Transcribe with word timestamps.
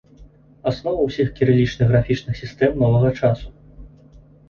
Аснова 0.71 1.03
ўсіх 1.09 1.27
кірылічных 1.37 1.87
графічных 1.93 2.43
сістэм 2.43 2.71
новага 2.85 3.09
часу. 3.19 3.47